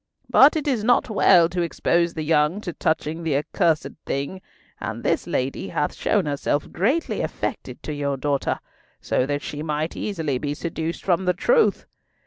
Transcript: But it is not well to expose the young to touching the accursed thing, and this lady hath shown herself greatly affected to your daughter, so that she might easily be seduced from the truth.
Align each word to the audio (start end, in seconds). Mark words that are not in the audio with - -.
But 0.31 0.55
it 0.55 0.67
is 0.67 0.83
not 0.83 1.11
well 1.11 1.47
to 1.49 1.61
expose 1.61 2.15
the 2.15 2.23
young 2.23 2.59
to 2.61 2.73
touching 2.73 3.21
the 3.21 3.37
accursed 3.37 3.89
thing, 4.07 4.41
and 4.79 5.03
this 5.03 5.27
lady 5.27 5.67
hath 5.69 5.93
shown 5.93 6.25
herself 6.25 6.71
greatly 6.71 7.21
affected 7.21 7.83
to 7.83 7.93
your 7.93 8.17
daughter, 8.17 8.59
so 8.99 9.27
that 9.27 9.43
she 9.43 9.61
might 9.61 9.95
easily 9.95 10.39
be 10.39 10.55
seduced 10.55 11.03
from 11.05 11.25
the 11.25 11.33
truth. 11.35 11.85